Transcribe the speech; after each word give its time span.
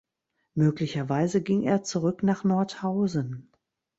Möglicherweise 0.55 1.43
ging 1.43 1.61
er 1.61 1.83
zurück 1.83 2.23
nach 2.23 2.43
Nordhausen. 2.43 3.51